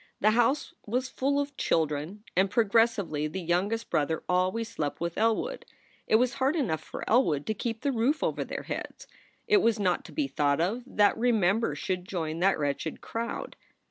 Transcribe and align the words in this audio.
The 0.19 0.31
house 0.31 0.73
was 0.87 1.09
full 1.09 1.39
of 1.39 1.55
children, 1.57 2.23
and 2.35 2.49
progressively 2.49 3.27
the 3.27 3.39
youngest 3.39 3.91
brother 3.91 4.23
al 4.27 4.51
ways 4.51 4.67
slept 4.69 4.99
with 4.99 5.15
Elwood. 5.15 5.63
It 6.07 6.15
was 6.15 6.33
hard 6.41 6.55
enough 6.55 6.81
for 6.81 7.07
Elwood 7.07 7.45
to 7.45 7.53
keep 7.53 7.81
the 7.81 7.91
roof 7.91 8.23
over 8.23 8.43
their 8.43 8.63
heads. 8.63 9.05
It 9.47 9.57
was 9.57 9.79
not 9.79 10.03
to 10.05 10.11
be 10.11 10.27
thought 10.27 10.59
of 10.59 10.81
that 10.87 11.15
Remember 11.19 11.75
should 11.75 12.05
join 12.07 12.39
that 12.39 12.57
wretched 12.57 13.01
crowd. 13.01 13.55